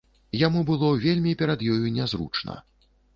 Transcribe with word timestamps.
Яму 0.43 0.61
вельмі 0.69 1.33
было 1.35 1.35
перад 1.41 1.59
ёю 1.73 1.85
нязручна. 1.99 2.57